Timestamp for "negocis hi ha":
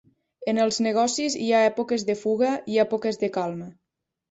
0.85-1.61